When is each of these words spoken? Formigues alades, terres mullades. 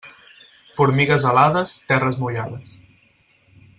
Formigues 0.77 1.27
alades, 1.33 1.75
terres 1.93 2.21
mullades. 2.25 2.77